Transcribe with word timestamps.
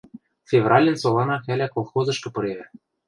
Февральын 0.49 0.95
солана 1.03 1.37
хӓлӓ 1.45 1.67
колхозышкы 1.73 2.29
пыревӹ. 2.35 2.65